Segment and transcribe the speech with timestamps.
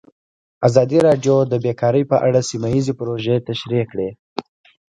[0.67, 4.09] ازادي راډیو د بیکاري په اړه سیمه ییزې پروژې تشریح کړې.